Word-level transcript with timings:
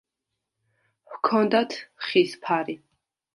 ჰქონდათ 1.17 1.77
ხის 2.07 2.33
ფარი. 2.47 2.77